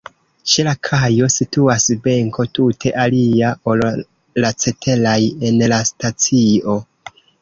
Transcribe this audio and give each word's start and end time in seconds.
Ĉe 0.51 0.63
la 0.67 0.71
kajo 0.87 1.27
situas 1.33 1.83
benko, 2.07 2.45
tute 2.59 2.93
alia, 3.03 3.51
ol 3.73 3.83
la 4.45 4.51
ceteraj 4.65 5.19
en 5.51 5.61
la 5.75 5.81
stacio. 5.91 6.79